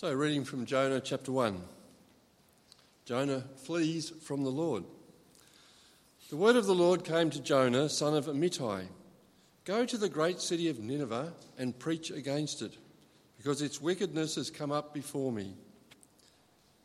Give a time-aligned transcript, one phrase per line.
[0.00, 1.60] So, reading from Jonah chapter 1.
[3.04, 4.84] Jonah flees from the Lord.
[6.30, 8.86] The word of the Lord came to Jonah, son of Amittai
[9.64, 12.74] Go to the great city of Nineveh and preach against it,
[13.38, 15.54] because its wickedness has come up before me.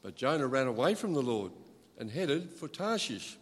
[0.02, 1.52] But Jonah ran away from the Lord
[2.00, 3.38] and headed for Tarshish.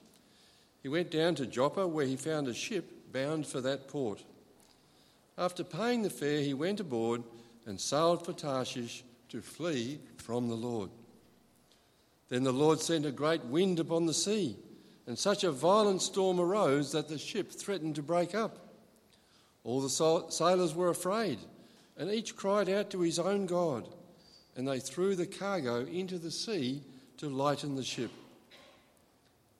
[0.83, 4.21] He went down to Joppa, where he found a ship bound for that port.
[5.37, 7.23] After paying the fare, he went aboard
[7.65, 10.89] and sailed for Tarshish to flee from the Lord.
[12.27, 14.57] Then the Lord sent a great wind upon the sea,
[15.07, 18.57] and such a violent storm arose that the ship threatened to break up.
[19.63, 19.89] All the
[20.29, 21.39] sailors were afraid,
[21.97, 23.87] and each cried out to his own God,
[24.55, 26.81] and they threw the cargo into the sea
[27.17, 28.11] to lighten the ship.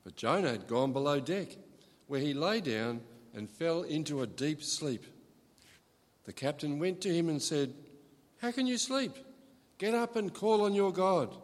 [0.04, 1.50] But Jonah had gone below deck,
[2.08, 3.02] where he lay down
[3.34, 5.06] and fell into a deep sleep.
[6.26, 7.74] The captain went to him and said,
[8.42, 9.14] How can you sleep?
[9.82, 11.36] Get up and call on your God.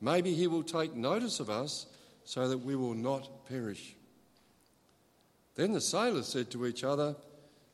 [0.00, 1.84] Maybe he will take notice of us
[2.24, 3.94] so that we will not perish.
[5.54, 7.14] Then the sailors said to each other,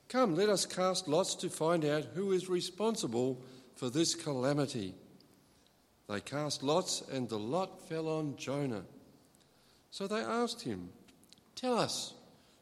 [0.09, 3.41] Come, let us cast lots to find out who is responsible
[3.77, 4.97] for this calamity.
[6.09, 8.83] They cast lots, and the lot fell on Jonah.
[9.93, 10.89] So they asked him,
[11.55, 12.15] Tell us,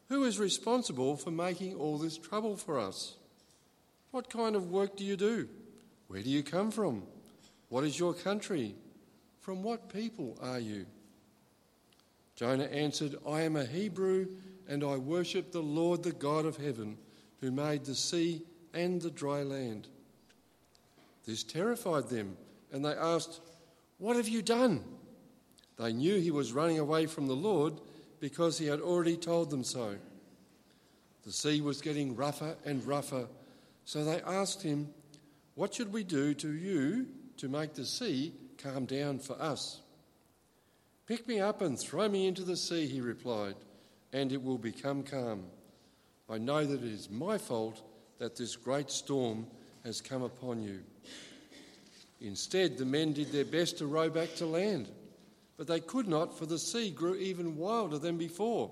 [0.07, 3.15] who is responsible for making all this trouble for us?
[4.11, 5.49] What kind of work do you do?
[6.09, 7.01] Where do you come from?
[7.69, 8.75] What is your country?
[9.39, 10.85] From what people are you?
[12.35, 14.27] Jonah answered, I am a Hebrew,
[14.67, 16.97] and I worship the Lord, the God of heaven,
[17.41, 19.87] who made the sea and the dry land.
[21.25, 22.37] This terrified them,
[22.71, 23.41] and they asked,
[23.97, 24.83] What have you done?
[25.77, 27.79] They knew he was running away from the Lord
[28.19, 29.95] because he had already told them so.
[31.23, 33.27] The sea was getting rougher and rougher,
[33.85, 34.89] so they asked him,
[35.55, 37.07] What should we do to you
[37.39, 39.81] to make the sea calm down for us.
[41.07, 43.55] Pick me up and throw me into the sea, he replied,
[44.13, 45.45] and it will become calm.
[46.29, 47.81] I know that it is my fault
[48.19, 49.47] that this great storm
[49.83, 50.81] has come upon you.
[52.21, 54.89] Instead, the men did their best to row back to land,
[55.57, 58.71] but they could not, for the sea grew even wilder than before.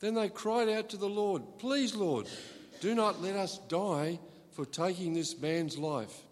[0.00, 2.26] Then they cried out to the Lord, Please, Lord,
[2.80, 4.18] do not let us die
[4.52, 6.24] for taking this man's life.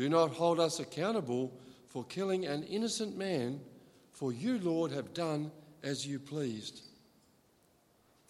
[0.00, 1.52] Do not hold us accountable
[1.88, 3.60] for killing an innocent man,
[4.14, 5.52] for you, Lord, have done
[5.82, 6.80] as you pleased.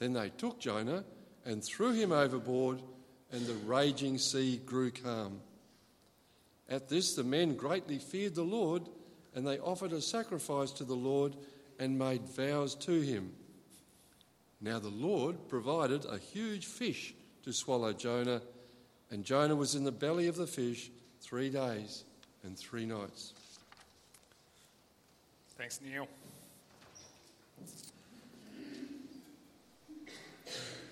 [0.00, 1.04] Then they took Jonah
[1.44, 2.82] and threw him overboard,
[3.30, 5.42] and the raging sea grew calm.
[6.68, 8.88] At this, the men greatly feared the Lord,
[9.36, 11.36] and they offered a sacrifice to the Lord
[11.78, 13.30] and made vows to him.
[14.60, 17.14] Now the Lord provided a huge fish
[17.44, 18.42] to swallow Jonah,
[19.12, 22.04] and Jonah was in the belly of the fish three days
[22.42, 23.34] and three nights.
[25.56, 26.08] Thanks, Neil.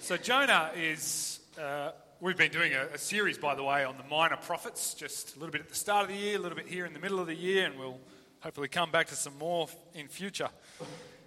[0.01, 1.91] So, Jonah is, uh,
[2.21, 5.39] we've been doing a, a, series, by the way, on the minor prophets, just a
[5.39, 7.19] little bit at the start of the year, a little bit here in the middle
[7.19, 7.99] of the year, and we'll
[8.41, 10.49] hopefully come back to some more in future.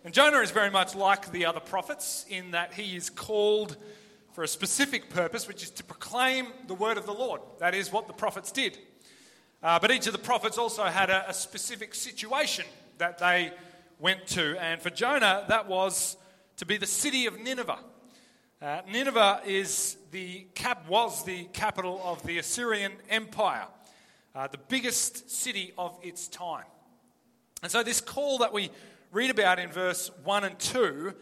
[0.03, 3.77] And Jonah is very much like the other prophets in that he is called
[4.33, 7.41] for a specific purpose, which is to proclaim the word of the Lord.
[7.59, 8.77] That is what the prophets did.
[9.63, 12.65] Uh, but each of the prophets also had a, a, specific situation
[12.97, 13.51] that they
[13.99, 14.59] went to.
[14.59, 16.17] And for Jonah, that was
[16.57, 17.77] to be the city of Nineveh.
[18.59, 23.67] Uh, Nineveh is the cap, was the capital of the Assyrian Empire,
[24.33, 26.65] uh, the biggest city of its time.
[27.61, 28.71] And so, this call that we
[29.11, 31.13] read about in verse 1 and 2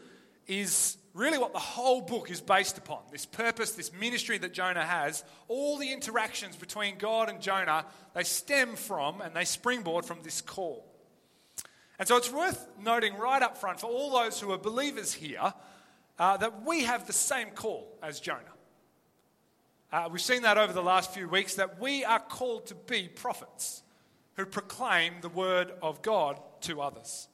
[0.48, 4.86] is really what the whole book is based upon this purpose, this ministry that Jonah
[4.86, 10.20] has, all the interactions between God and Jonah, they stem from and they springboard from
[10.24, 10.86] this call.
[11.98, 15.54] And so it's worth noting right up front for all those who are believers here
[16.18, 18.40] uh, that we have the same call as Jonah.
[19.92, 23.08] Uh, we've seen that over the last few weeks that we are called to be
[23.08, 23.82] prophets
[24.36, 27.28] who proclaim the word of God to others.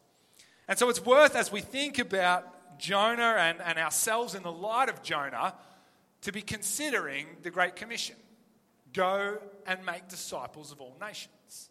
[0.68, 4.90] And so it's worth, as we think about Jonah and, and ourselves in the light
[4.90, 5.54] of Jonah
[6.22, 8.16] to be considering the Great Commission
[8.94, 9.38] go
[9.68, 11.70] and make disciples of all nations.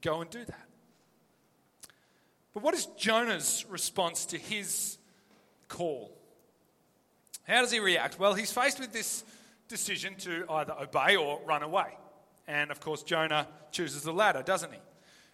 [0.00, 0.68] Go and do that.
[2.54, 4.98] But what is Jonah's response to his
[5.68, 6.16] call?
[7.46, 8.18] How does he react?
[8.18, 9.24] Well, he's faced with this
[9.68, 11.96] decision to either obey or run away.
[12.46, 14.78] And of course, Jonah chooses the latter, doesn't he?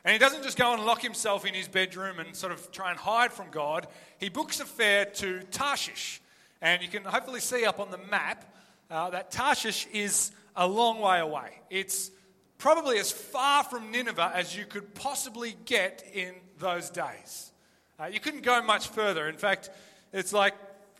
[0.05, 2.91] And he doesn't just go and lock himself in his bedroom and sort of try
[2.91, 3.87] and hide from God.
[4.19, 6.21] He books a fare to Tarshish.
[6.61, 8.45] And you can hopefully see up on the map
[8.91, 11.61] uh, that Tarshish is a long way away.
[11.71, 12.11] It's
[12.59, 17.53] probably as far from Nineveh as you could possibly get in those days.
[17.99, 19.29] Uh, you couldn't go much further.
[19.29, 19.71] In fact,
[20.12, 20.55] it's like,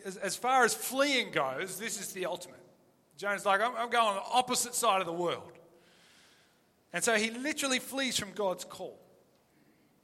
[0.05, 2.61] as, as, far as fleeing goes, this is the ultimate.
[3.17, 5.53] Jonah's like, I'm, I'm going on the opposite side of the world.
[6.95, 8.97] And so he literally flees from God's call.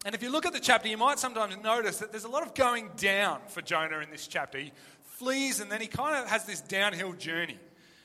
[0.04, 2.44] And if you look at the chapter, you might sometimes notice that there's a lot
[2.44, 4.58] of going down for Jonah in this chapter.
[4.58, 4.72] He
[5.04, 7.58] flees and then he kind of has this downhill journey.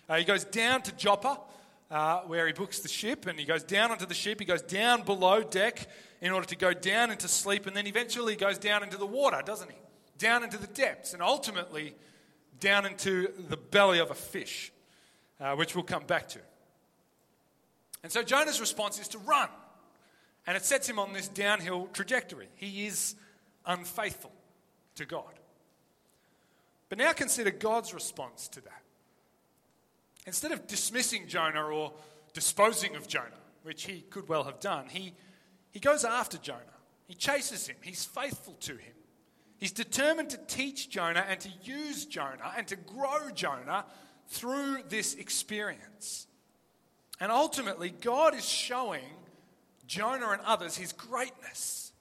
[0.07, 1.39] Uh, he goes down to Joppa,
[1.89, 4.39] uh, where he books the ship, and he goes down onto the ship.
[4.39, 5.87] He goes down below deck
[6.21, 9.05] in order to go down into sleep, and then eventually he goes down into the
[9.05, 9.77] water, doesn't he?
[10.19, 11.95] Down into the depths, and ultimately
[12.59, 14.71] down into the belly of a fish,
[15.39, 16.39] uh, which we'll come back to.
[18.05, 19.49] And so Jonah's response is to run,
[20.45, 22.49] and it sets him on this downhill trajectory.
[22.53, 23.15] He is
[23.65, 24.31] unfaithful
[24.93, 25.39] to God.
[26.87, 28.83] But now consider God's response to that.
[30.27, 31.93] Instead of dismissing Jonah or
[32.33, 35.15] disposing of Jonah, which he could well have done, he,
[35.71, 36.59] he goes after Jonah.
[37.07, 37.77] He chases him.
[37.81, 38.93] He's faithful to him.
[39.57, 43.83] He's determined to teach Jonah and to use Jonah and to grow Jonah
[44.27, 46.27] through this experience.
[47.19, 49.03] And ultimately, God is showing
[49.87, 51.93] Jonah and others his greatness.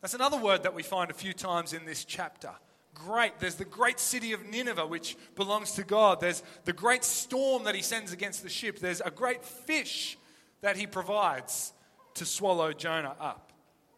[0.00, 2.50] That's another word that we find a few times in this chapter
[2.96, 3.38] great.
[3.38, 6.20] There's the great city of Nineveh, which belongs to God.
[6.20, 8.78] There's the great storm that he sends against the ship.
[8.78, 10.18] There's a great fish
[10.62, 11.72] that he provides
[12.14, 13.52] to swallow Jonah up.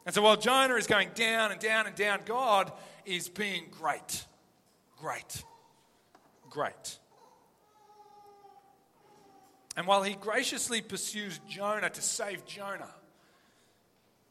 [0.04, 2.72] And so while Jonah is going down and down and down, God
[3.06, 4.24] is being great.
[5.00, 5.44] Great.
[6.50, 6.98] Great.
[9.78, 12.90] And while he graciously pursues Jonah to save Jonah,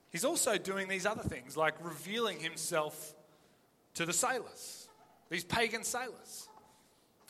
[0.10, 3.16] he's also doing these other things like revealing himself
[3.94, 4.90] to the sailors,
[5.30, 6.50] these pagan sailors.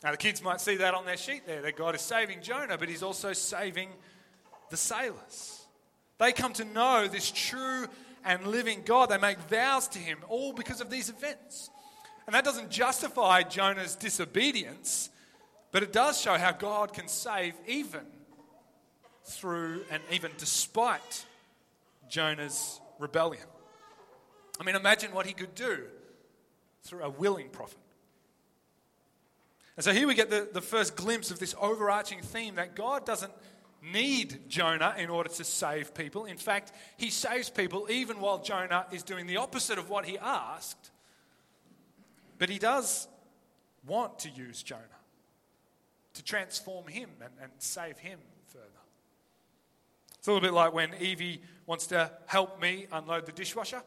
[0.02, 2.76] Now, the kids might see that on their sheet there that God is saving Jonah,
[2.76, 3.90] but he's also saving
[4.70, 5.64] the sailors.
[6.18, 7.86] They come to know this true
[8.24, 9.10] and living God.
[9.10, 11.70] They make vows to him, all because of these events.
[12.26, 15.08] And that doesn't justify Jonah's disobedience,
[15.70, 18.00] but it does show how God can save even
[19.24, 21.26] through and even despite
[22.08, 23.44] Jonah's rebellion.
[24.58, 25.84] I mean, imagine what he could do
[26.82, 27.78] through a willing prophet.
[29.76, 33.04] And so here we get the, the first glimpse of this overarching theme that God
[33.04, 33.32] doesn't
[33.80, 36.24] need Jonah in order to save people.
[36.24, 40.18] In fact, he saves people even while Jonah is doing the opposite of what he
[40.18, 40.90] asked.
[42.38, 43.06] But he does
[43.86, 44.97] want to use Jonah
[46.18, 48.64] to transform him and, and save him further.
[50.18, 53.82] It's a little bit like when Evie wants to help me unload the dishwasher.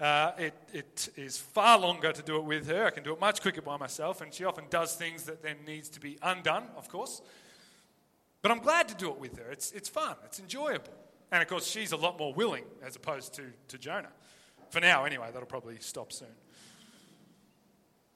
[0.00, 2.86] Uh, it, it is far longer to do it with her.
[2.86, 5.56] I can do it much quicker by myself, and she often does things that then
[5.66, 7.20] needs to be undone, of course.
[8.40, 9.50] But I'm glad to do it with her.
[9.50, 10.92] It's, it's fun, it's enjoyable.
[11.30, 14.12] And of course, she's a lot more willing as opposed to, to Jonah.
[14.70, 16.28] For now, anyway, that'll probably stop soon.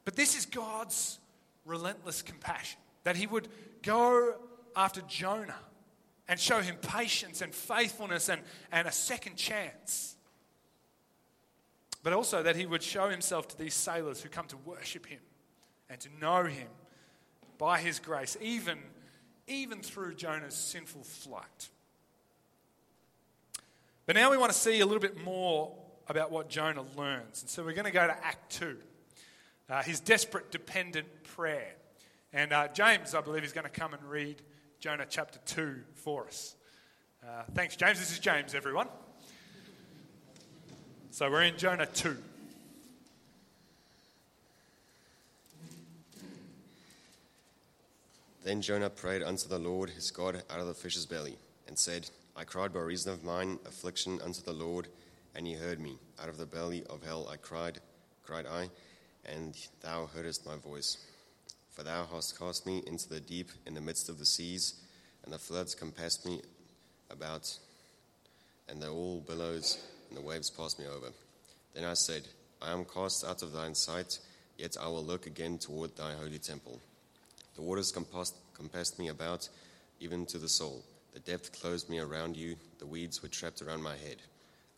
[0.06, 1.18] But this is God's
[1.66, 3.48] relentless compassion that He would
[3.82, 4.34] go
[4.76, 5.58] after Jonah
[6.28, 10.18] and show him patience and faithfulness and, and a second chance
[12.02, 15.20] but also that he would show himself to these sailors who come to worship him
[15.90, 16.68] and to know him
[17.58, 18.78] by his grace, even,
[19.46, 21.68] even through Jonah's sinful flight.
[24.06, 25.74] But now we want to see a little bit more
[26.08, 27.42] about what Jonah learns.
[27.42, 28.76] And so we're going to go to Act 2,
[29.68, 31.74] uh, his desperate, dependent prayer.
[32.32, 34.42] And uh, James, I believe, is going to come and read
[34.80, 36.56] Jonah chapter 2 for us.
[37.22, 37.98] Uh, thanks, James.
[37.98, 38.88] This is James, everyone.
[41.10, 42.16] So we're in Jonah 2.
[48.44, 52.08] Then Jonah prayed unto the Lord his God out of the fish's belly, and said,
[52.36, 54.88] I cried by reason of mine affliction unto the Lord,
[55.34, 55.98] and he heard me.
[56.22, 57.80] Out of the belly of hell I cried,
[58.22, 58.68] cried I,
[59.24, 60.98] and thou heardest my voice.
[61.78, 64.74] For thou hast cast me into the deep in the midst of the seas,
[65.22, 66.42] and the floods compassed me
[67.08, 67.56] about,
[68.68, 71.12] and the all billows and the waves passed me over.
[71.74, 72.24] Then I said,
[72.60, 74.18] I am cast out of thine sight,
[74.56, 76.80] yet I will look again toward thy holy temple.
[77.54, 79.48] The waters compassed, compassed me about,
[80.00, 80.82] even to the soul.
[81.14, 84.16] The depth closed me around you, the weeds were trapped around my head.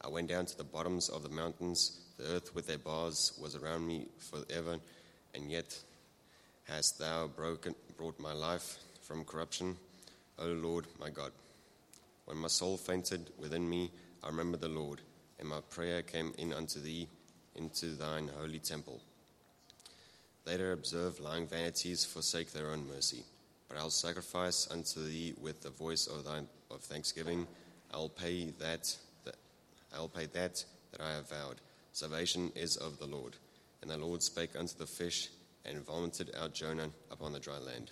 [0.02, 3.57] I went down to the bottoms of the mountains, the earth with their bars was
[3.57, 4.76] around me forever,
[5.35, 5.78] and yet
[6.70, 9.76] hast thou broken, brought my life from corruption,
[10.38, 11.32] O Lord my God.
[12.26, 13.90] When my soul fainted within me,
[14.22, 15.00] I remembered the Lord
[15.40, 17.08] and my prayer came in unto thee
[17.56, 19.00] into thine holy temple.
[20.44, 23.24] They that observe lying vanities forsake their own mercy,
[23.68, 27.46] but I'll sacrifice unto thee with the voice of thine of thanksgiving,
[27.92, 29.36] I'll pay that, that
[29.94, 31.56] I'll pay that that I have vowed.
[31.92, 33.36] Salvation is of the Lord.
[33.82, 35.30] And the Lord spake unto the fish
[35.64, 37.90] and vomited out Jonah upon the dry land.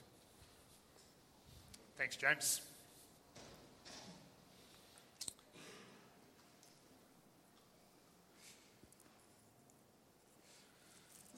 [1.97, 2.61] Thanks, James.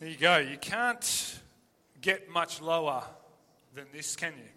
[0.00, 0.38] There you go.
[0.38, 1.38] You can't
[2.00, 3.04] get much lower
[3.75, 4.49] than this, can you?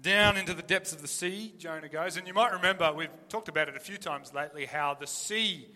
[0.00, 2.16] Down into the depths of the sea, Jonah goes.
[2.16, 5.66] And you might remember, we've talked about it a few times lately, how the sea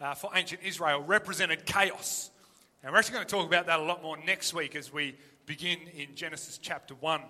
[0.00, 2.30] uh, for ancient Israel represented chaos.
[2.82, 5.16] And we're actually going to talk about that a lot more next week as we
[5.46, 7.22] begin in Genesis chapter 1.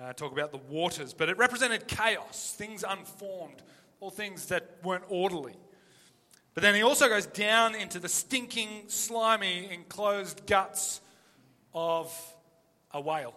[0.00, 1.12] Uh, talk about the waters.
[1.12, 3.62] But it represented chaos, things unformed,
[4.00, 5.56] all things that weren't orderly.
[6.54, 11.02] But then he also goes down into the stinking, slimy, enclosed guts
[11.74, 12.10] of
[12.92, 13.34] a whale.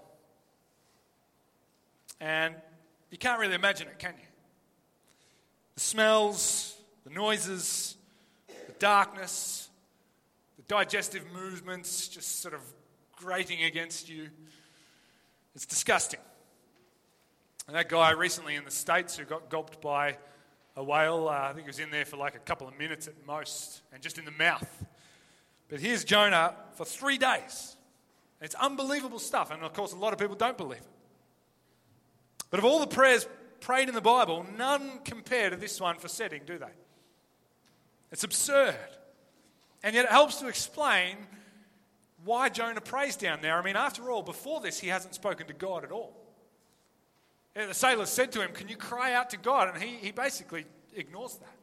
[2.22, 2.56] And
[3.10, 4.28] you can't really imagine it, can you?
[5.76, 7.98] The smells, the noises,
[8.48, 9.68] the darkness,
[10.72, 12.62] digestive movements just sort of
[13.18, 14.30] grating against you.
[15.54, 16.22] It's disgusting.
[17.68, 20.16] And that guy recently in the States who got gulped by
[20.78, 21.28] a whale.
[21.28, 23.82] Uh, I think he was in there for like a couple of minutes at most,
[23.92, 24.86] and just in the mouth.
[25.68, 27.76] But here's Jonah for three days.
[28.40, 30.88] It's unbelievable stuff, and of course, a lot of people don't believe it.
[32.50, 33.28] But of all the prayers
[33.60, 36.74] prayed in the Bible, none compare to this one for setting, do they?
[38.10, 38.78] It's absurd.
[39.84, 41.18] And yet it helps to explain
[42.24, 43.58] why Jonah prays down there.
[43.58, 46.16] I mean, after all, before this, he hasn't spoken to God at all.
[47.56, 49.74] And the sailors said to him, Can you cry out to God?
[49.74, 51.56] And he, he basically ignores that.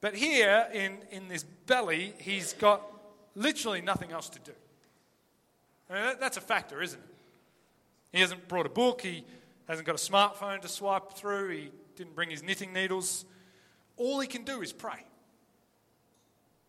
[0.00, 2.82] But here in, in this belly, he's got
[3.34, 4.52] literally nothing else to do.
[5.88, 7.14] That, that's a factor, isn't it?
[8.12, 9.24] He hasn't brought a book, he
[9.68, 13.24] hasn't got a smartphone to swipe through, he didn't bring his knitting needles.
[13.96, 15.04] All he can do is pray.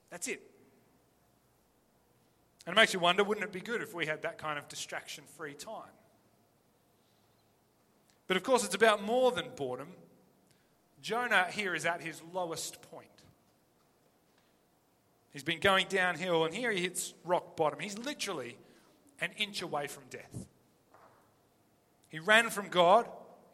[0.09, 0.41] That's it.
[2.65, 4.67] And it makes you wonder wouldn't it be good if we had that kind of
[4.67, 5.89] distraction free time?
[8.27, 9.89] But of course, it's about more than boredom.
[11.01, 13.07] Jonah here is at his lowest point.
[15.31, 17.79] He's been going downhill, and here he hits rock bottom.
[17.79, 18.57] He's literally
[19.21, 20.47] an inch away from death.
[22.09, 23.07] He ran from God.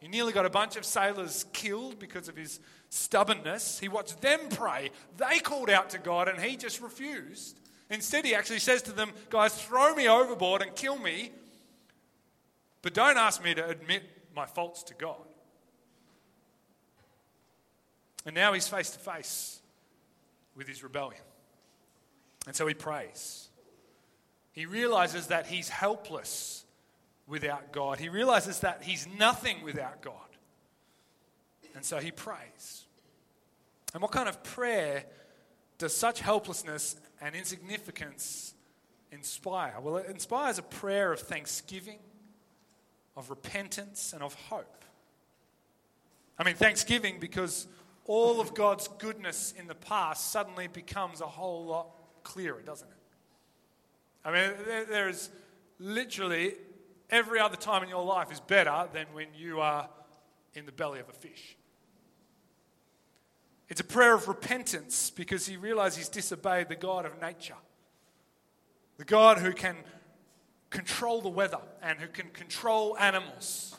[0.04, 3.78] He nearly got a bunch of sailors killed because of his stubbornness.
[3.78, 4.90] He watched them pray.
[5.16, 7.58] They called out to God, and he just refused.
[7.88, 11.32] Instead, he actually says to them, Guys, throw me overboard and kill me,
[12.82, 14.02] but don't ask me to admit
[14.36, 15.24] my faults to God.
[18.26, 19.58] And now he's face to face
[20.54, 21.22] with his rebellion.
[22.46, 23.48] And so he prays.
[24.52, 26.63] He realizes that he's helpless
[27.26, 27.98] without God.
[27.98, 30.14] He realizes that he's nothing without God.
[31.74, 32.84] And so he prays.
[33.92, 35.04] And what kind of prayer
[35.78, 38.54] does such helplessness and insignificance
[39.10, 39.74] inspire?
[39.80, 41.98] Well, it inspires a prayer of thanksgiving
[43.16, 44.84] of repentance and of hope.
[46.38, 47.68] I mean, thanksgiving because
[48.06, 51.88] all of God's goodness in the past suddenly becomes a whole lot
[52.24, 52.94] clearer, doesn't it?
[54.24, 54.52] I mean,
[54.88, 55.30] there, is
[55.78, 56.54] literally
[57.10, 59.88] every other time in your life is better than when you are
[60.54, 61.56] in the belly of a fish.
[63.68, 67.56] It's a prayer of repentance because he realizes he's disobeyed the God of nature,
[68.98, 69.76] the God who can
[70.70, 73.76] control the weather and who can control animals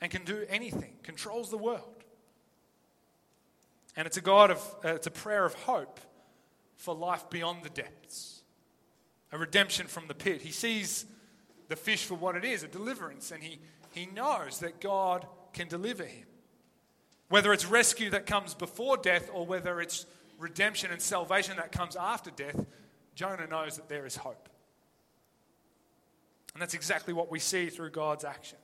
[0.00, 2.04] and can do anything, controls the world.
[3.96, 6.00] And it's a God of, uh, it's a prayer of hope
[6.76, 8.42] for life beyond the depths,
[9.32, 10.42] a redemption from the pit.
[10.42, 11.06] He sees
[11.68, 13.58] the fish for what it is, a deliverance, and he,
[13.92, 16.26] he knows that God can deliver him.
[17.28, 20.06] Whether it's rescue that comes before death or whether it's
[20.38, 22.64] redemption and salvation that comes after death,
[23.14, 24.48] Jonah knows that there is hope.
[26.54, 28.58] And that's exactly what we see through God's action.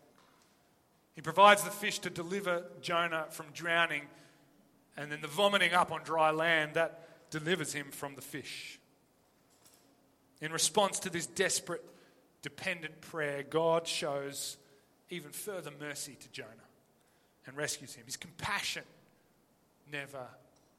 [1.14, 4.02] He provides the fish to deliver Jonah from drowning,
[4.96, 8.78] and then the vomiting up on dry land that delivers him from the fish.
[10.40, 11.84] In response to this desperate,
[12.42, 14.58] dependent prayer, God shows
[15.10, 16.48] even further mercy to Jonah
[17.46, 18.04] and rescues him.
[18.04, 18.84] His compassion
[19.90, 20.26] never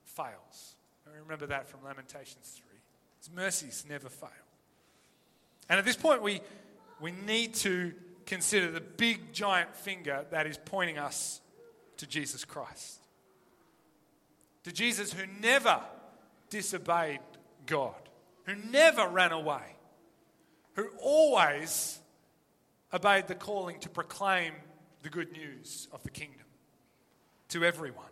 [0.06, 0.76] fails.
[1.22, 2.66] Remember that from Lamentations 3.
[3.20, 4.30] His mercies never fail.
[5.70, 6.42] And at this point, we,
[7.00, 7.94] we need to
[8.26, 11.42] consider the big giant finger that is pointing us
[11.98, 13.00] to Jesus Christ.
[14.64, 15.82] To Jesus who never
[16.50, 17.20] disobeyed
[17.66, 17.96] God,
[18.46, 19.62] who never ran away,
[20.76, 22.00] who always
[22.94, 24.54] obeyed the calling to proclaim
[25.02, 26.40] the good news of the kingdom.
[27.50, 28.06] to everyone.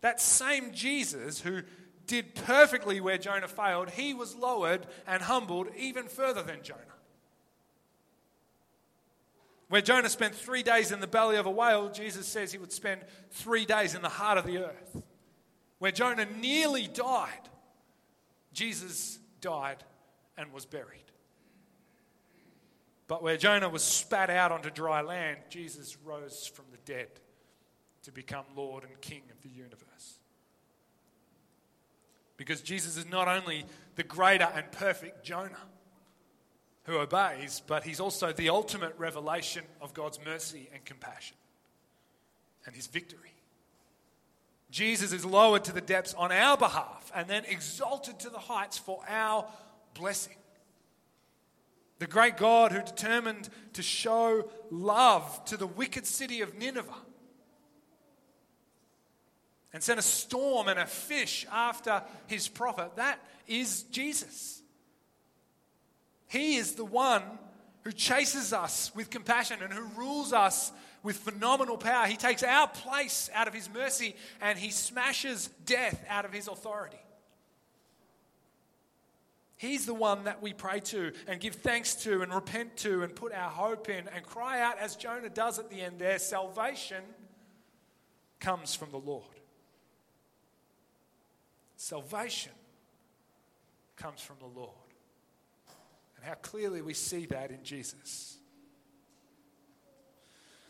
[0.00, 1.62] That same Jesus who
[2.06, 6.80] did perfectly where Jonah failed, he was lowered and humbled even further than Jonah.
[9.68, 12.70] Where Jonah spent three days in the belly of a whale, Jesus says he would
[12.70, 15.02] spend three days in the heart of the earth.
[15.80, 17.48] Where Jonah nearly died,
[18.52, 19.82] Jesus died
[20.38, 21.05] and was buried.
[23.08, 27.08] But where Jonah was spat out onto dry land, Jesus rose from the dead
[28.02, 30.18] to become Lord and King of the universe.
[32.36, 35.56] Because Jesus is not only the greater and perfect Jonah
[36.84, 41.36] who obeys, but he's also the ultimate revelation of God's mercy and compassion
[42.64, 43.32] and his victory.
[44.70, 48.76] Jesus is lowered to the depths on our behalf and then exalted to the heights
[48.76, 49.46] for our
[49.94, 50.36] blessing.
[51.98, 56.92] The great God who determined to show love to the wicked city of Nineveh
[59.72, 62.96] and sent a storm and a fish after his prophet.
[62.96, 64.62] That is Jesus.
[66.28, 67.22] He is the one
[67.84, 70.72] who chases us with compassion and who rules us
[71.02, 72.06] with phenomenal power.
[72.06, 76.48] He takes our place out of his mercy and he smashes death out of his
[76.48, 76.98] authority.
[79.56, 83.14] He's the one that we pray to and give thanks to and repent to and
[83.14, 87.02] put our hope in and cry out as Jonah does at the end there salvation
[88.38, 89.24] comes from the Lord.
[91.76, 92.52] Salvation
[93.96, 94.70] comes from the Lord.
[96.16, 98.36] And how clearly we see that in Jesus.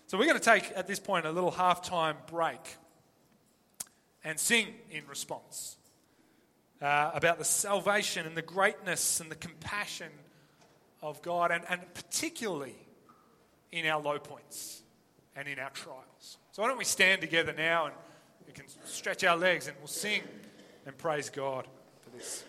[0.07, 2.76] So we're going to take, at this point, a little halftime break
[4.23, 5.76] and sing in response
[6.80, 10.11] uh, about the salvation and the greatness and the compassion
[11.02, 12.75] of God, and, and particularly
[13.73, 14.83] in our low points
[15.35, 16.38] and in our trials.
[16.52, 17.95] So why don't we stand together now and
[18.47, 20.23] we can stretch our legs and we'll sing
[20.86, 21.67] and praise God
[22.02, 22.45] for this.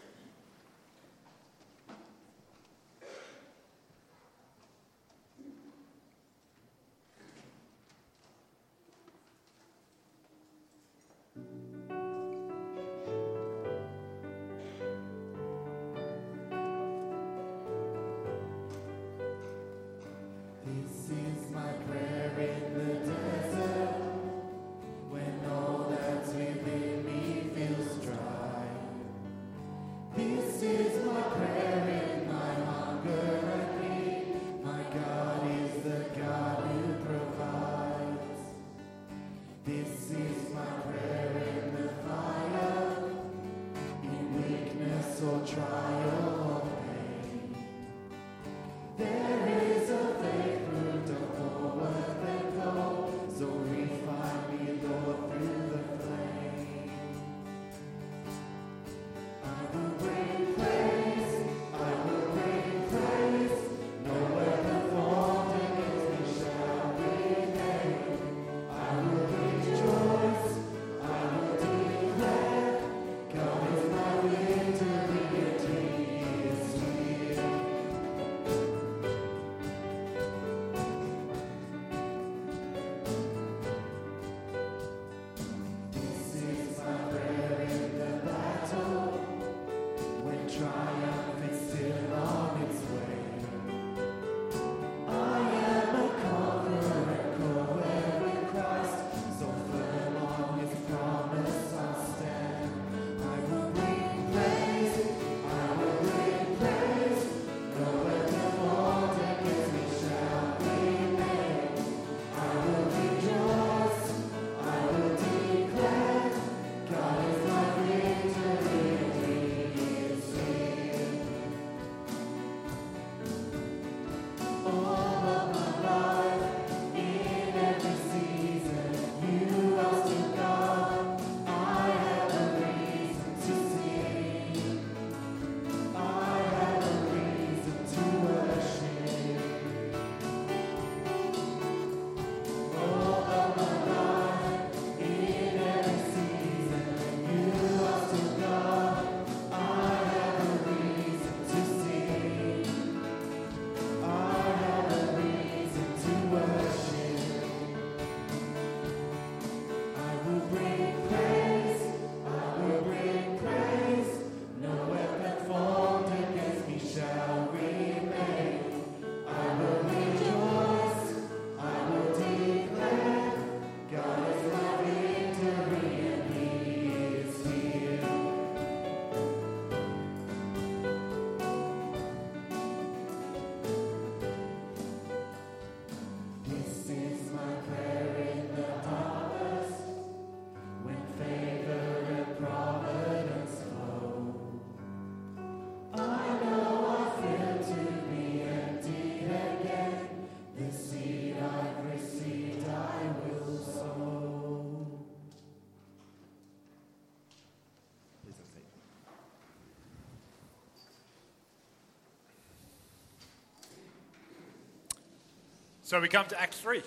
[215.88, 216.82] So we come to Act 3.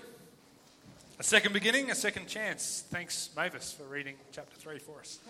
[1.19, 2.85] A second beginning, a second chance.
[2.91, 5.21] Thanks, Mavis, for reading chapter 3 for us.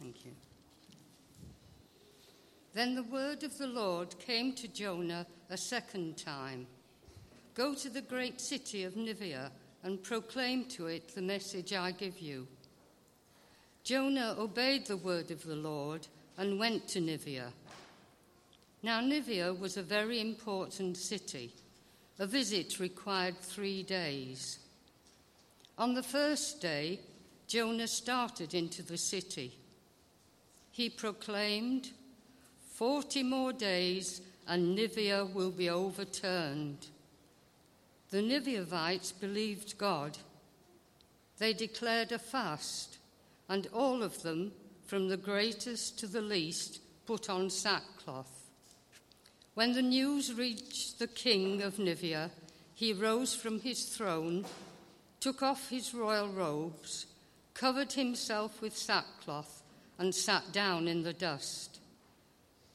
[0.00, 0.32] Thank you.
[2.74, 6.66] Then the word of the Lord came to Jonah a second time
[7.54, 9.52] Go to the great city of Nineveh
[9.84, 12.48] and proclaim to it the message I give you.
[13.84, 16.08] Jonah obeyed the word of the Lord
[16.40, 17.52] and went to Nineveh.
[18.82, 21.52] Now, Nineveh was a very important city.
[22.18, 24.58] A visit required three days.
[25.76, 27.00] On the first day,
[27.46, 29.52] Jonah started into the city.
[30.70, 31.90] He proclaimed,
[32.72, 36.86] Forty more days and Nineveh will be overturned.
[38.08, 40.16] The Ninevites believed God.
[41.36, 42.96] They declared a fast,
[43.46, 44.52] and all of them,
[44.90, 48.50] from the greatest to the least, put on sackcloth.
[49.54, 52.32] When the news reached the king of Nineveh,
[52.74, 54.44] he rose from his throne,
[55.20, 57.06] took off his royal robes,
[57.54, 59.62] covered himself with sackcloth,
[59.96, 61.78] and sat down in the dust.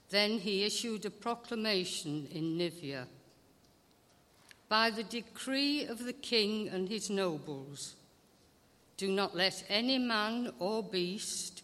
[0.10, 3.08] Then he issued a proclamation in Nineveh
[4.70, 7.96] by the decree of the king and his nobles.
[8.96, 11.64] Do not let any man or beast,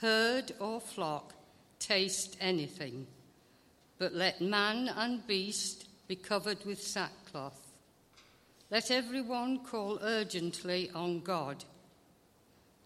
[0.00, 1.34] herd or flock
[1.78, 3.06] taste anything,
[3.98, 7.72] but let man and beast be covered with sackcloth.
[8.70, 11.64] Let everyone call urgently on God.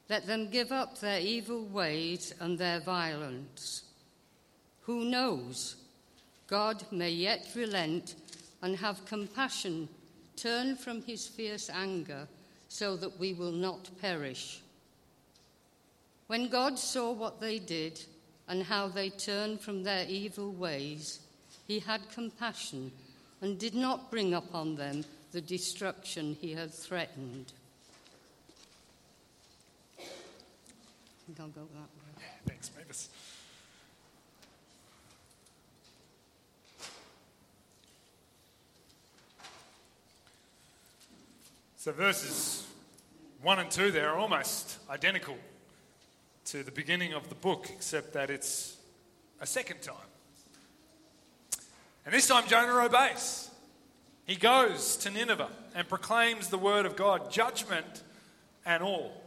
[0.09, 3.83] Let them give up their evil ways and their violence.
[4.83, 5.77] Who knows?
[6.46, 8.16] God may yet relent
[8.61, 9.88] and have compassion,
[10.37, 12.27] turn from his fierce anger,
[12.68, 14.63] so that we will not perish.
[16.26, 18.00] When God saw what they did
[18.48, 21.20] and how they turned from their evil ways,
[21.66, 22.92] he had compassion
[23.40, 27.52] and did not bring upon them the destruction he had threatened.
[29.98, 30.02] I
[31.26, 32.24] think I'll go that way.
[32.46, 33.08] Thanks, Mavis.
[41.76, 42.66] So verses
[43.42, 45.37] 1 and 2 there are almost identical
[46.46, 48.76] to the beginning of the book, except that it's
[49.40, 49.96] a second time.
[52.04, 53.50] And this time Jonah obeys.
[54.26, 58.02] He goes to Nineveh and proclaims the word of God, judgment
[58.64, 59.22] and all.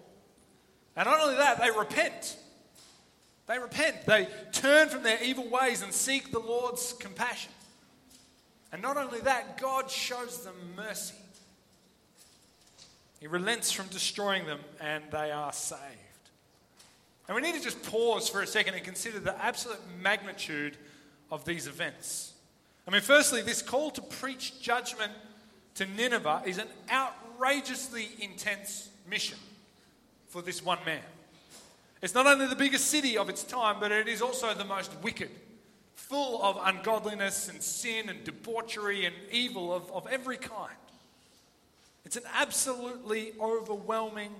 [0.95, 2.37] And not only that, they repent.
[3.47, 4.05] They repent.
[4.05, 7.51] They turn from their evil ways and seek the Lord's compassion.
[8.71, 11.15] And not only that, God shows them mercy.
[13.19, 15.81] He relents from destroying them and they are saved.
[17.27, 20.77] And we need to just pause for a second and consider the absolute magnitude
[21.29, 22.33] of these events.
[22.87, 25.11] I mean, firstly, this call to preach judgment
[25.75, 29.37] to Nineveh is an outrageously intense mission
[30.27, 31.01] for this one man.
[32.01, 34.91] It's not only the biggest city of its time, but it is also the most
[35.01, 35.29] wicked,
[35.95, 40.75] full of ungodliness and sin and debauchery and evil of, of every kind.
[42.05, 44.33] It's an absolutely overwhelming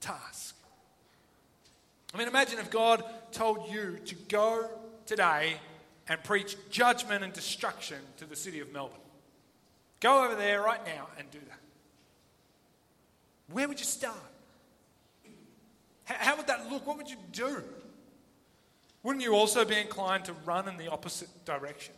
[0.00, 0.56] task.
[2.14, 4.68] I mean, imagine if God told you to go
[5.06, 5.56] today
[6.08, 8.96] and preach judgment and destruction to the city of Melbourne.
[10.00, 11.58] Go over there right now and do that.
[13.50, 14.16] Where would you start?
[16.04, 16.86] How would that look?
[16.86, 17.62] What would you do?
[19.02, 21.94] Wouldn't you also be inclined to run in the opposite direction?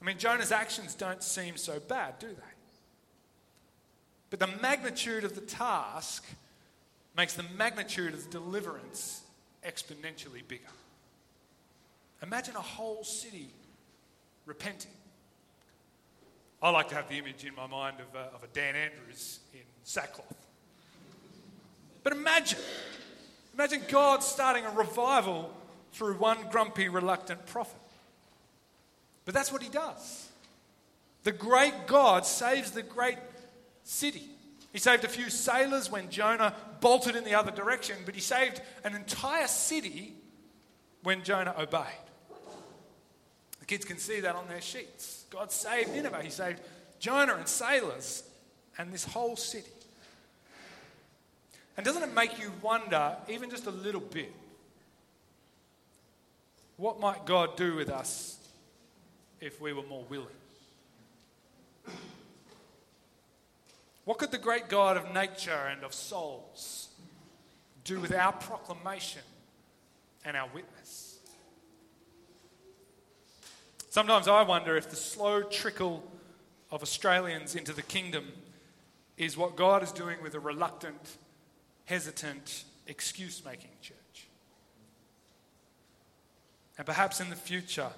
[0.00, 2.52] I mean, Jonah's actions don't seem so bad, do they?
[4.30, 6.24] But the magnitude of the task
[7.16, 9.22] makes the magnitude of deliverance
[9.66, 10.64] exponentially bigger.
[12.22, 13.48] Imagine a whole city
[14.46, 14.90] repenting.
[16.62, 19.40] I like to have the image in my mind of a, of a Dan Andrews
[19.52, 20.34] in sackcloth.
[22.02, 22.58] But imagine,
[23.52, 25.52] imagine God starting a revival
[25.92, 27.80] through one grumpy, reluctant prophet.
[29.24, 30.28] But that's what he does.
[31.22, 33.18] The great God saves the great
[33.82, 34.28] city.
[34.74, 38.60] He saved a few sailors when Jonah bolted in the other direction, but he saved
[38.82, 40.14] an entire city
[41.04, 41.84] when Jonah obeyed.
[43.60, 45.26] The kids can see that on their sheets.
[45.30, 46.22] God saved Nineveh.
[46.24, 46.60] He saved
[46.98, 48.24] Jonah and sailors
[48.76, 49.70] and this whole city.
[51.76, 54.32] And doesn't it make you wonder, even just a little bit,
[56.78, 58.40] what might God do with us
[59.40, 60.26] if we were more willing?
[64.04, 66.88] What could the great God of nature and of souls
[67.84, 69.22] do with our proclamation
[70.24, 71.18] and our witness?
[73.88, 76.02] Sometimes I wonder if the slow trickle
[76.70, 78.32] of Australians into the kingdom
[79.16, 81.16] is what God is doing with a reluctant,
[81.84, 84.26] hesitant, excuse making church.
[86.76, 87.90] And perhaps in the future,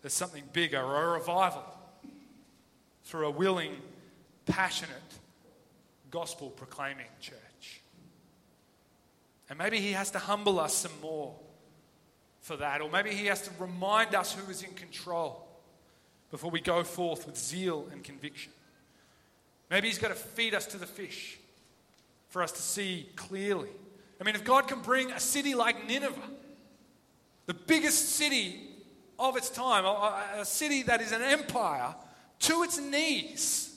[0.00, 1.64] there's something bigger or a revival
[3.04, 3.76] through a willing,
[4.46, 4.90] passionate,
[6.10, 7.80] gospel proclaiming church.
[9.48, 11.34] And maybe He has to humble us some more
[12.40, 15.46] for that, or maybe He has to remind us who is in control
[16.30, 18.52] before we go forth with zeal and conviction.
[19.70, 21.38] Maybe He's got to feed us to the fish
[22.28, 23.70] for us to see clearly.
[24.20, 26.20] I mean, if God can bring a city like Nineveh,
[27.46, 28.60] the biggest city
[29.18, 31.94] of its time, a city that is an empire,
[32.40, 33.73] to its knees.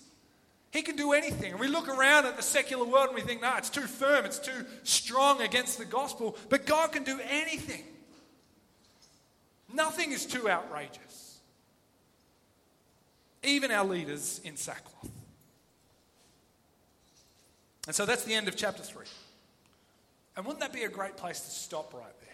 [0.72, 1.52] He can do anything.
[1.52, 4.26] And we look around at the secular world and we think, no, it's too firm,
[4.26, 6.38] it's too strong against the gospel.
[6.50, 7.84] But God can do anything.
[9.74, 11.40] Nothing is too outrageous.
[13.44, 15.12] Even our leaders in sackcloth.
[17.86, 19.06] And so that's the end of chapter 3.
[20.36, 22.30] And wouldn't that be a great place to stop right there?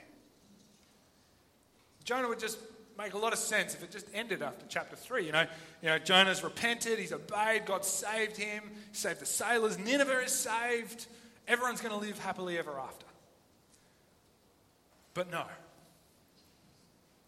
[2.03, 2.57] Jonah would just
[2.97, 5.25] make a lot of sense if it just ended after chapter 3.
[5.25, 5.45] You know,
[5.81, 11.07] you know Jonah's repented, he's obeyed, God saved him, saved the sailors, Nineveh is saved,
[11.47, 13.05] everyone's going to live happily ever after.
[15.13, 15.43] But no.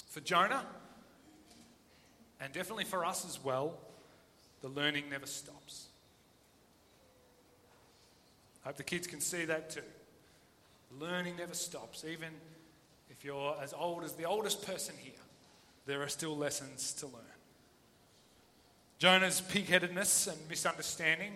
[0.10, 0.66] For Jonah,
[2.40, 3.78] and definitely for us as well,
[4.62, 5.88] the learning never stops.
[8.64, 9.82] I hope the kids can see that too.
[11.00, 12.30] Learning never stops, even
[13.10, 15.14] if you're as old as the oldest person here
[15.86, 17.22] there are still lessons to learn.
[18.98, 21.34] Jonah's pig headedness and misunderstanding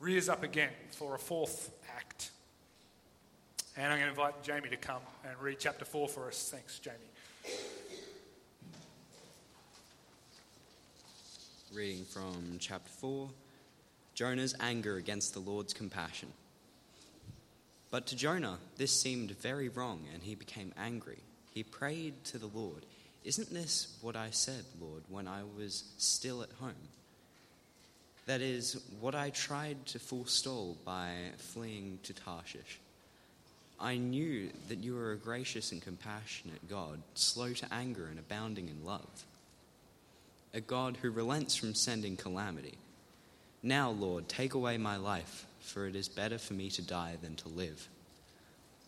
[0.00, 2.30] rears up again for a fourth act.
[3.76, 6.50] And I'm going to invite Jamie to come and read chapter 4 for us.
[6.52, 6.96] Thanks, Jamie.
[11.72, 13.30] Reading from chapter 4
[14.14, 16.28] Jonah's anger against the Lord's compassion.
[17.90, 21.18] But to Jonah, this seemed very wrong, and he became angry.
[21.54, 22.84] He prayed to the Lord.
[23.24, 26.88] Isn't this what I said, Lord, when I was still at home?
[28.26, 32.78] That is, what I tried to forestall by fleeing to Tarshish.
[33.80, 38.68] I knew that you are a gracious and compassionate God, slow to anger and abounding
[38.68, 39.24] in love.
[40.54, 42.74] A God who relents from sending calamity.
[43.62, 47.36] Now, Lord, take away my life, for it is better for me to die than
[47.36, 47.88] to live.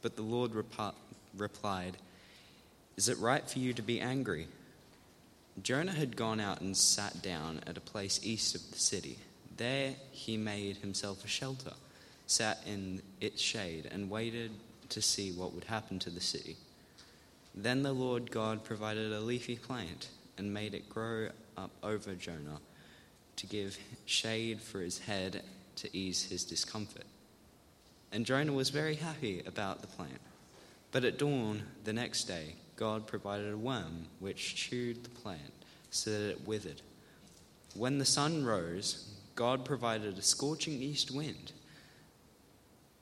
[0.03, 0.53] But the Lord
[1.37, 1.97] replied,
[2.97, 4.47] is it right for you to be angry?
[5.63, 9.19] Jonah had gone out and sat down at a place east of the city.
[9.57, 11.73] There he made himself a shelter,
[12.27, 14.51] sat in its shade, and waited
[14.91, 16.57] to see what would happen to the city.
[17.55, 22.61] Then the Lord God provided a leafy plant and made it grow up over Jonah
[23.37, 25.43] to give shade for his head
[25.77, 27.05] to ease his discomfort.
[28.13, 30.21] And Jonah was very happy about the plant.
[30.91, 35.41] But at dawn the next day, God provided a worm which chewed the plant
[35.91, 36.83] so that it withered.
[37.75, 41.53] When the sun rose, God provided a scorching east wind,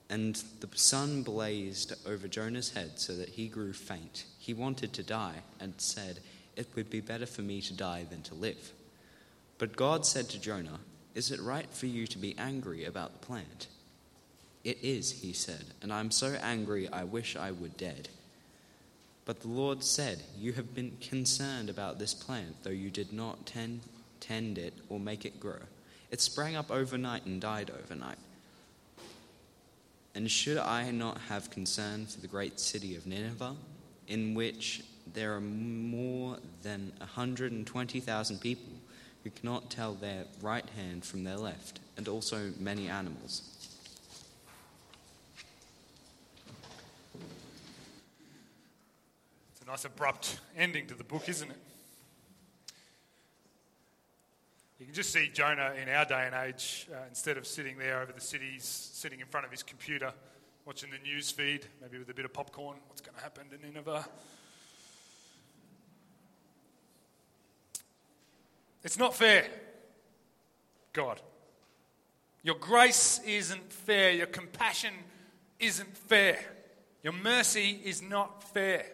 [0.09, 4.25] and the sun blazed over Jonah's head so that he grew faint.
[4.39, 6.21] He wanted to die and said,
[6.55, 8.73] It would be better for me to die than to live.
[9.57, 10.81] But God said to Jonah,
[11.15, 13.69] Is it right for you to be angry about the plant?
[14.65, 18.09] It is, he said, and I am so angry I wish I were dead.
[19.25, 23.47] But the Lord said, You have been concerned about this plant, though you did not
[23.47, 23.81] tend,
[24.21, 25.61] tend it or make it grow.
[26.11, 28.19] It sprang up overnight and died overnight.
[30.15, 33.57] And should I not have concern for the great city of Nineveh,
[34.09, 34.83] in which
[35.15, 38.73] there are more than 120,000 people
[39.25, 43.52] who cannot tell their right hand from their left, and also many animals?
[49.73, 51.57] Nice abrupt ending to the book, isn't it?
[54.79, 58.03] You can just see Jonah in our day and age, uh, instead of sitting there
[58.03, 60.13] over the cities, sitting in front of his computer,
[60.67, 62.77] watching the news feed, maybe with a bit of popcorn.
[62.89, 64.07] What's going to happen to Nineveh?
[68.85, 69.47] It's not fair,
[70.93, 71.19] God.
[72.43, 74.11] Your grace isn't fair.
[74.11, 74.93] Your compassion
[75.59, 76.39] isn't fair.
[77.03, 78.85] Your mercy is not fair.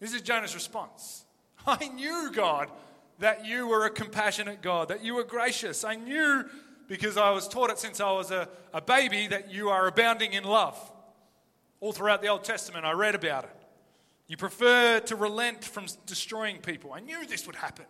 [0.00, 1.24] This is Jonah's response.
[1.66, 2.70] I knew, God,
[3.18, 5.84] that you were a compassionate God, that you were gracious.
[5.84, 6.44] I knew
[6.86, 10.32] because I was taught it since I was a, a baby that you are abounding
[10.32, 10.78] in love.
[11.80, 13.56] All throughout the Old Testament, I read about it.
[14.26, 16.92] You prefer to relent from destroying people.
[16.92, 17.86] I knew this would happen.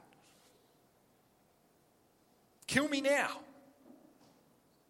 [2.66, 3.31] Kill me now.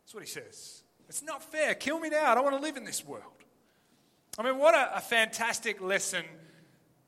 [0.03, 0.83] That's what he says.
[1.09, 1.75] It's not fair.
[1.75, 2.31] Kill me now.
[2.31, 3.23] I don't want to live in this world.
[4.39, 6.25] I mean, what a, a fantastic lesson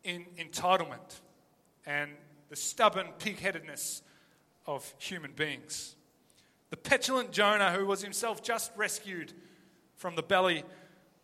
[0.05, 1.21] in entitlement
[1.87, 2.11] and
[2.49, 4.03] the stubborn pig headedness
[4.67, 5.95] of human beings.
[6.71, 9.33] The petulant Jonah, who was himself just rescued
[9.97, 10.65] from the belly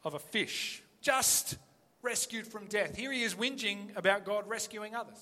[0.05, 1.57] of a fish, just
[2.03, 2.97] rescued from death.
[2.97, 5.19] Here he is whinging about God rescuing others.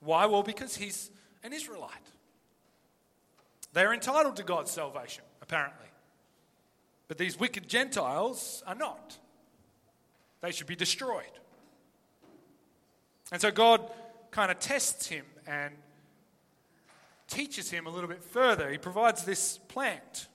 [0.00, 0.26] Why?
[0.26, 1.10] Well, because he's
[1.42, 1.90] an Israelite.
[3.72, 5.86] They're entitled to God's salvation, apparently.
[7.08, 9.18] But these wicked Gentiles are not.
[10.40, 11.24] They should be destroyed.
[13.32, 13.82] And so God
[14.30, 15.74] kind of tests him and
[17.28, 18.70] teaches him a little bit further.
[18.70, 20.28] He provides this plant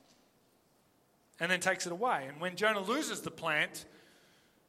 [1.40, 2.26] and then takes it away.
[2.28, 3.86] And when Jonah loses the plant,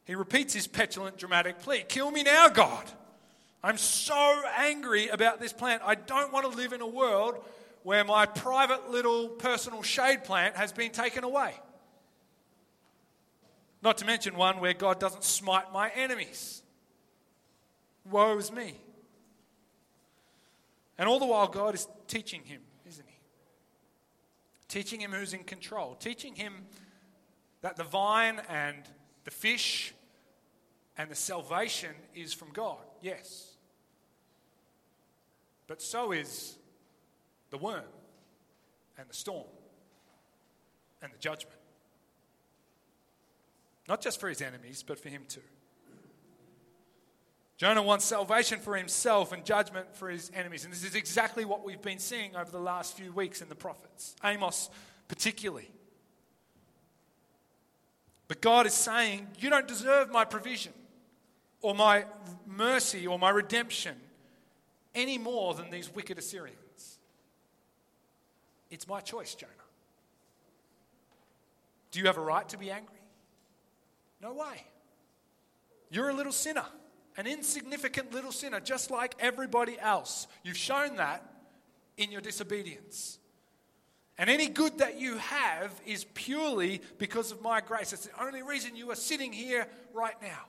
[0.04, 2.84] he repeats his petulant, dramatic plea Kill me now, God.
[3.62, 5.82] I'm so angry about this plant.
[5.84, 7.42] I don't want to live in a world
[7.82, 11.54] where my private little personal shade plant has been taken away.
[13.82, 16.62] Not to mention one where God doesn't smite my enemies.
[18.10, 18.80] Woe is me.
[20.98, 23.18] And all the while, God is teaching him, isn't he?
[24.68, 26.66] Teaching him who's in control, teaching him
[27.62, 28.76] that the vine and
[29.24, 29.94] the fish
[30.96, 33.56] and the salvation is from God, yes.
[35.68, 36.58] But so is
[37.50, 37.84] the worm
[38.98, 39.46] and the storm
[41.00, 41.58] and the judgment.
[43.88, 45.40] Not just for his enemies, but for him too.
[47.58, 50.64] Jonah wants salvation for himself and judgment for his enemies.
[50.64, 53.56] And this is exactly what we've been seeing over the last few weeks in the
[53.56, 54.70] prophets, Amos
[55.08, 55.68] particularly.
[58.28, 60.72] But God is saying, You don't deserve my provision
[61.60, 62.04] or my
[62.46, 63.96] mercy or my redemption
[64.94, 66.98] any more than these wicked Assyrians.
[68.70, 69.52] It's my choice, Jonah.
[71.90, 73.00] Do you have a right to be angry?
[74.22, 74.64] No way.
[75.90, 76.66] You're a little sinner
[77.18, 80.28] an insignificant little sinner, just like everybody else.
[80.44, 81.22] You've shown that
[81.96, 83.18] in your disobedience.
[84.16, 87.92] And any good that you have is purely because of my grace.
[87.92, 90.46] It's the only reason you are sitting here right now.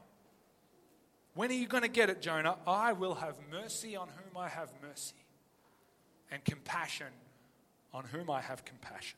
[1.34, 2.58] When are you going to get it, Jonah?
[2.68, 5.16] I will have mercy on whom I have mercy,
[6.30, 7.08] and compassion
[7.94, 9.18] on whom I have compassion.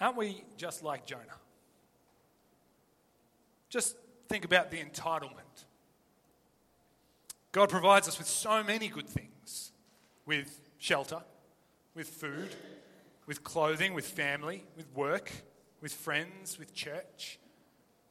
[0.00, 1.36] Aren't we just like Jonah?
[3.70, 3.96] Just
[4.28, 5.64] think about the entitlement.
[7.52, 9.72] God provides us with so many good things
[10.26, 11.22] with shelter,
[11.94, 12.54] with food,
[13.26, 15.32] with clothing, with family, with work,
[15.80, 17.38] with friends, with church,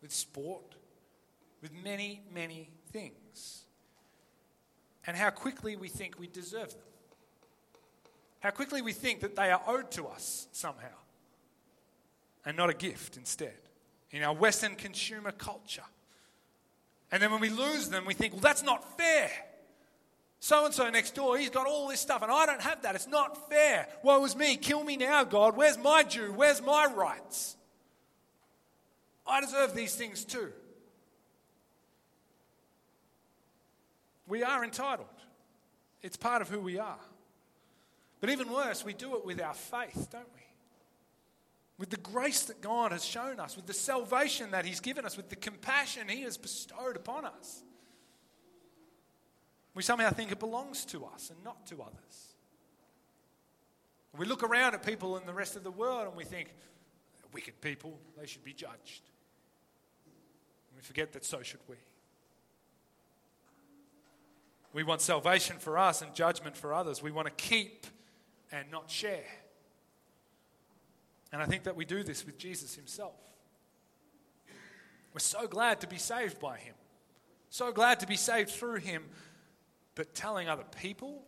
[0.01, 0.75] with sport,
[1.61, 3.63] with many, many things.
[5.05, 6.83] And how quickly we think we deserve them.
[8.39, 10.87] How quickly we think that they are owed to us somehow
[12.45, 13.68] and not a gift instead
[14.11, 15.83] in our Western consumer culture.
[17.11, 19.31] And then when we lose them, we think, well, that's not fair.
[20.39, 22.95] So and so next door, he's got all this stuff, and I don't have that.
[22.95, 23.87] It's not fair.
[24.03, 24.55] Woe is me.
[24.55, 25.57] Kill me now, God.
[25.57, 26.31] Where's my due?
[26.31, 27.57] Where's my rights?
[29.27, 30.51] I deserve these things too.
[34.27, 35.07] We are entitled,
[36.03, 36.99] it's part of who we are.
[38.21, 40.41] But even worse, we do it with our faith, don't we?
[41.79, 45.15] With the grace that God has shown us, with the salvation that He's given us,
[45.15, 47.63] with the compassion He has bestowed upon us.
[49.73, 52.35] We somehow think it belongs to us and not to others.
[54.17, 56.53] We look around at people in the rest of the world and we think,
[57.31, 59.03] wicked people, they should be judged.
[60.05, 61.77] And we forget that so should we.
[64.73, 67.01] We want salvation for us and judgment for others.
[67.01, 67.87] We want to keep
[68.51, 69.23] and not share.
[71.31, 73.15] And I think that we do this with Jesus himself.
[75.13, 76.75] We're so glad to be saved by him,
[77.49, 79.03] so glad to be saved through him,
[79.95, 81.23] but telling other people,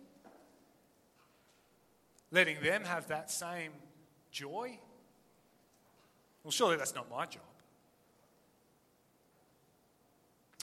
[2.32, 3.72] letting them have that same
[4.32, 4.80] joy,
[6.44, 7.44] well, surely that's not my job.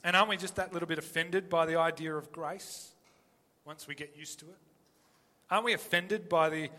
[0.04, 2.92] And aren't we just that little bit offended by the idea of grace
[3.64, 4.56] once we get used to it?
[5.50, 6.70] Aren't we offended by the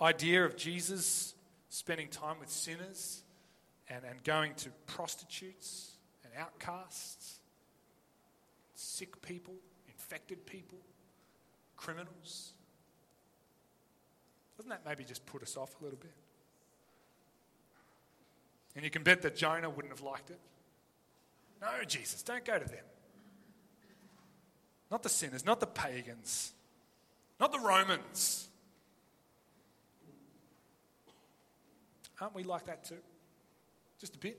[0.00, 1.34] idea of Jesus
[1.68, 3.22] spending time with sinners
[3.88, 5.92] and, and going to prostitutes
[6.24, 7.40] and outcasts,
[8.74, 9.54] sick people,
[9.88, 10.78] infected people,
[11.76, 12.52] criminals.
[14.56, 16.12] Doesn't that maybe just put us off a little bit?
[18.74, 20.38] And you can bet that Jonah wouldn't have liked it.
[21.60, 22.84] No, Jesus, don't go to them.
[24.90, 26.52] Not the sinners, not the pagans,
[27.40, 28.47] not the Romans.
[32.20, 32.98] Aren't we like that too?
[34.00, 34.38] Just a bit.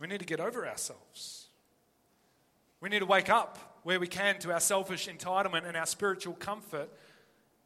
[0.00, 1.46] We need to get over ourselves.
[2.80, 6.34] We need to wake up where we can to our selfish entitlement and our spiritual
[6.34, 6.90] comfort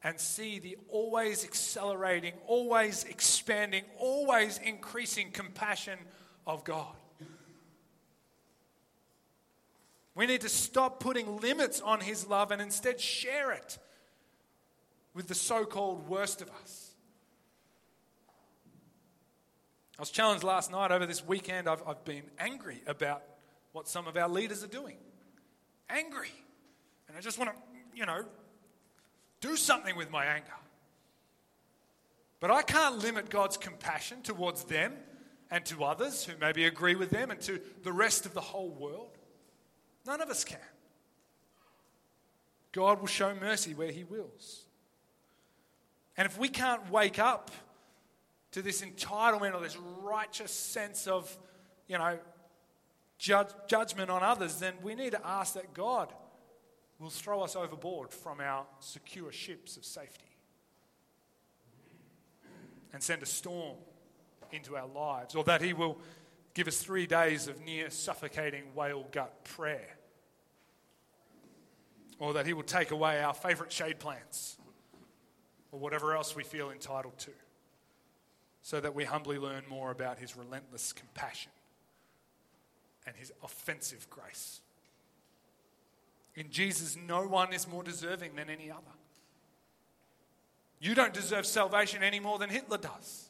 [0.03, 5.99] and see the always accelerating, always expanding, always increasing compassion
[6.47, 6.95] of God.
[10.15, 13.77] We need to stop putting limits on His love and instead share it
[15.13, 16.88] with the so called worst of us.
[19.99, 21.67] I was challenged last night over this weekend.
[21.67, 23.21] I've, I've been angry about
[23.73, 24.95] what some of our leaders are doing.
[25.89, 26.31] Angry.
[27.09, 27.57] And I just want to,
[27.93, 28.23] you know,
[29.41, 30.53] do something with my anger.
[32.39, 34.93] But I can't limit God's compassion towards them
[35.51, 38.69] and to others who maybe agree with them and to the rest of the whole
[38.69, 39.17] world.
[40.07, 40.59] None of us can.
[42.71, 44.63] God will show mercy where He wills.
[46.15, 47.51] And if we can't wake up
[48.51, 51.37] to this entitlement or this righteous sense of,
[51.87, 52.17] you know,
[53.17, 56.11] judge, judgment on others, then we need to ask that God
[56.97, 60.25] will throw us overboard from our secure ships of safety
[62.91, 63.77] and send a storm
[64.51, 65.99] into our lives, or that He will
[66.55, 69.97] give us three days of near suffocating whale gut prayer,
[72.17, 74.57] or that He will take away our favourite shade plants,
[75.71, 77.31] or whatever else we feel entitled to
[78.61, 81.51] so that we humbly learn more about his relentless compassion
[83.05, 84.61] and his offensive grace.
[86.35, 88.81] In Jesus, no one is more deserving than any other.
[90.79, 93.29] You don't deserve salvation any more than Hitler does,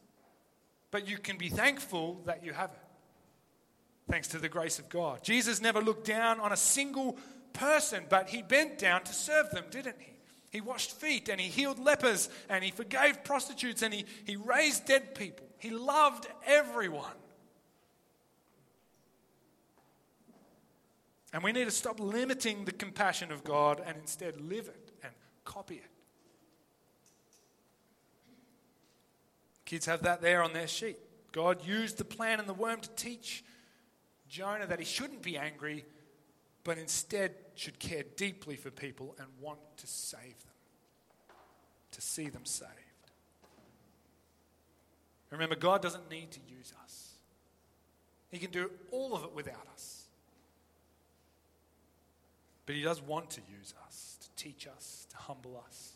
[0.91, 4.11] but you can be thankful that you have it.
[4.11, 5.23] Thanks to the grace of God.
[5.23, 7.17] Jesus never looked down on a single
[7.53, 10.13] person, but he bent down to serve them, didn't he?
[10.52, 14.86] He washed feet and he healed lepers and he forgave prostitutes and he, he raised
[14.86, 15.47] dead people.
[15.60, 17.12] He loved everyone.
[21.32, 25.14] And we need to stop limiting the compassion of God and instead live it and
[25.45, 25.91] copy it.
[29.66, 30.97] Kids have that there on their sheet.
[31.32, 33.43] God used the plant and the worm to teach
[34.28, 35.86] Jonah that he shouldn't be angry,
[36.70, 40.53] but instead should care deeply for people and want to save them,
[41.89, 42.70] to see them saved.
[45.32, 47.13] Remember, God doesn't need to use us,
[48.30, 50.03] He can do all of it without us.
[52.67, 55.93] But He does want to use us, to teach us, to humble us,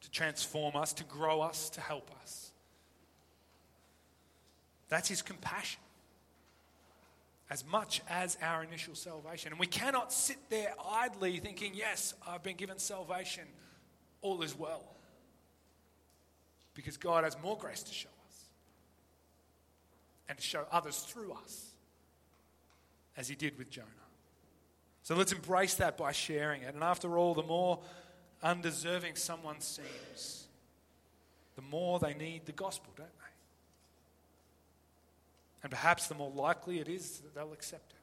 [0.00, 2.50] to transform us, to grow us, to help us.
[4.88, 5.82] That's His compassion
[7.50, 9.52] as much as our initial salvation.
[9.52, 13.44] And we cannot sit there idly thinking, yes, I've been given salvation,
[14.20, 14.84] all is well.
[16.74, 18.44] Because God has more grace to show us
[20.28, 21.70] and to show others through us,
[23.16, 23.86] as He did with Jonah.
[25.02, 26.74] So let's embrace that by sharing it.
[26.74, 27.80] And after all, the more
[28.42, 30.46] undeserving someone seems,
[31.56, 33.17] the more they need the gospel, don't they?
[35.62, 37.98] And perhaps the more likely it is that they'll accept it.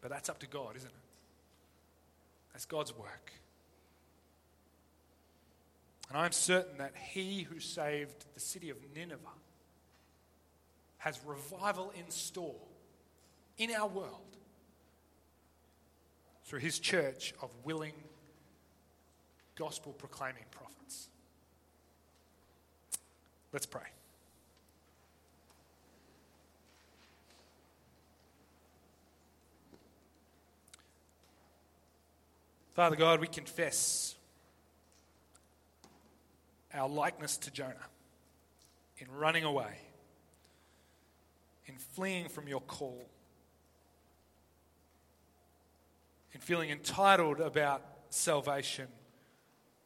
[0.00, 0.94] But that's up to God, isn't it?
[2.52, 3.32] That's God's work.
[6.08, 9.18] And I'm certain that He who saved the city of Nineveh
[10.98, 12.60] has revival in store
[13.58, 14.36] in our world
[16.44, 17.94] through His church of willing,
[19.54, 21.08] gospel proclaiming prophets.
[23.52, 23.82] Let's pray.
[32.74, 34.14] Father God, we confess
[36.72, 37.74] our likeness to Jonah
[38.98, 39.78] in running away,
[41.66, 43.08] in fleeing from your call,
[46.32, 48.86] in feeling entitled about salvation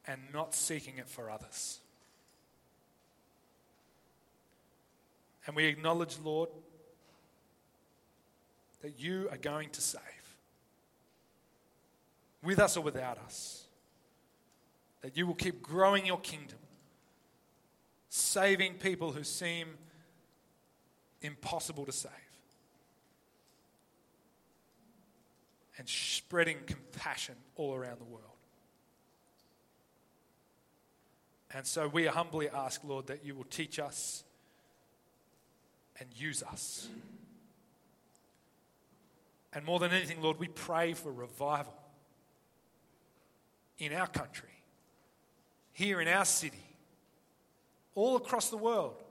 [0.07, 1.81] and not seeking it for others.
[5.47, 6.51] And we acknowledge, Lord,
[8.83, 10.01] that you are going to save
[12.45, 13.65] with us or without us.
[15.01, 16.59] That you will keep growing your kingdom,
[18.09, 19.69] saving people who seem
[21.21, 22.11] impossible to save,
[25.79, 28.25] and spreading compassion all around the world.
[31.53, 34.25] And so we humbly ask, Lord, that you will teach us
[36.01, 36.89] and use us.
[39.53, 41.75] And more than anything, Lord, we pray for revival
[43.79, 44.49] in our country,
[45.73, 46.63] here in our city,
[47.95, 49.03] all across the world.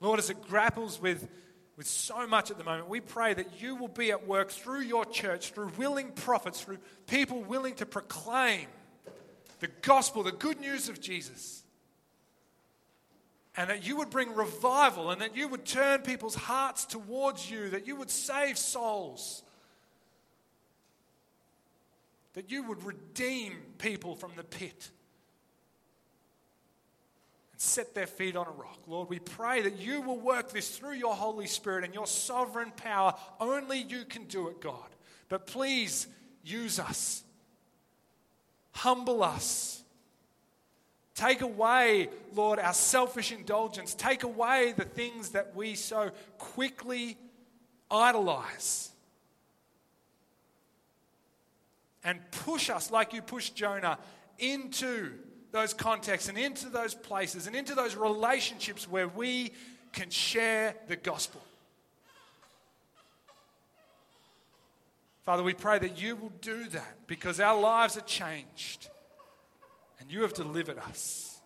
[0.00, 1.28] Lord, as it grapples with,
[1.76, 4.80] with so much at the moment, we pray that you will be at work through
[4.80, 8.66] your church, through willing prophets, through people willing to proclaim
[9.60, 11.64] the gospel, the good news of Jesus.
[13.56, 17.70] And that you would bring revival and that you would turn people's hearts towards you,
[17.70, 19.42] that you would save souls,
[22.38, 24.90] that you would redeem people from the pit
[27.50, 28.78] and set their feet on a rock.
[28.86, 32.70] Lord, we pray that you will work this through your Holy Spirit and your sovereign
[32.76, 33.14] power.
[33.40, 34.88] Only you can do it, God.
[35.28, 36.06] But please
[36.44, 37.24] use us,
[38.70, 39.82] humble us.
[41.16, 43.94] Take away, Lord, our selfish indulgence.
[43.94, 47.18] Take away the things that we so quickly
[47.90, 48.92] idolize.
[52.04, 53.98] And push us, like you pushed Jonah,
[54.38, 55.12] into
[55.50, 59.52] those contexts and into those places and into those relationships where we
[59.92, 61.40] can share the gospel.
[65.24, 68.88] Father, we pray that you will do that because our lives are changed
[70.00, 71.40] and you have delivered us.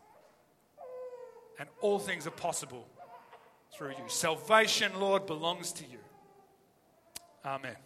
[1.59, 2.87] And all things are possible
[3.77, 4.05] through you.
[4.09, 5.99] Salvation, Lord, belongs to you.
[7.45, 7.77] Amen.